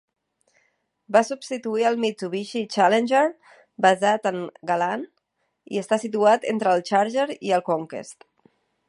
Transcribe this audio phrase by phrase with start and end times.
[1.15, 3.21] Va substituir el Mitsubishi Challenger,
[3.87, 5.05] basat en el Galant,
[5.77, 8.29] i està situat entre el Charger i el Conquest.